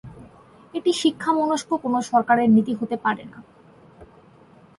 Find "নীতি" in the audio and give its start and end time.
2.55-2.73